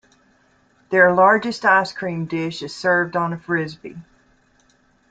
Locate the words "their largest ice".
0.89-1.93